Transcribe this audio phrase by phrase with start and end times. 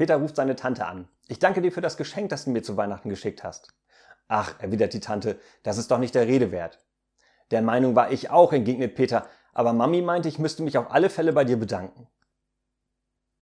[0.00, 1.08] Peter ruft seine Tante an.
[1.28, 3.68] Ich danke dir für das Geschenk, das du mir zu Weihnachten geschickt hast.
[4.28, 6.78] Ach, erwidert die Tante, das ist doch nicht der Rede wert.
[7.50, 11.10] Der Meinung war ich auch, entgegnet Peter, aber Mami meinte, ich müsste mich auf alle
[11.10, 12.06] Fälle bei dir bedanken.